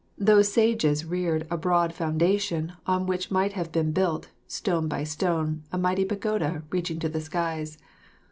Those 0.17 0.51
sages 0.51 1.05
reared 1.05 1.45
a 1.51 1.57
broad 1.57 1.93
foundation 1.93 2.73
on 2.87 3.05
which 3.05 3.29
might 3.29 3.53
have 3.53 3.71
been 3.71 3.91
built, 3.91 4.29
stone 4.47 4.87
by 4.87 5.03
stone, 5.03 5.61
a 5.71 5.77
mighty 5.77 6.05
pagoda 6.05 6.63
reaching 6.71 6.97
to 7.01 7.07
the 7.07 7.21
skies. 7.21 7.77